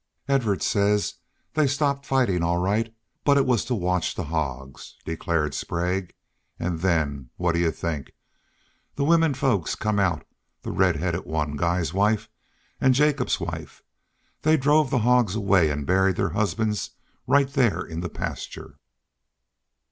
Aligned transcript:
"Evarts 0.27 0.65
says 0.65 1.13
they 1.53 1.67
stopped 1.67 2.07
fightin', 2.07 2.41
all 2.41 2.57
right, 2.57 2.91
but 3.23 3.37
it 3.37 3.45
was 3.45 3.63
to 3.65 3.75
watch 3.75 4.15
the 4.15 4.23
hogs," 4.23 4.95
declared 5.05 5.53
Sprague. 5.53 6.15
"An' 6.59 6.77
then, 6.77 7.29
what 7.37 7.51
d' 7.51 7.59
ye 7.59 7.69
think? 7.69 8.13
The 8.95 9.03
wimminfolks 9.03 9.77
come 9.77 9.99
out 9.99 10.25
the 10.63 10.71
red 10.71 10.95
headed 10.95 11.25
one, 11.25 11.55
Guy's 11.55 11.93
wife, 11.93 12.29
an' 12.79 12.93
Jacobs's 12.93 13.39
wife 13.39 13.83
they 14.41 14.57
drove 14.57 14.89
the 14.89 14.97
hogs 15.05 15.35
away 15.35 15.69
an' 15.69 15.83
buried 15.85 16.15
their 16.15 16.29
husbands 16.29 16.89
right 17.27 17.53
there 17.53 17.81
in 17.81 17.99
the 17.99 18.09
pasture. 18.09 18.79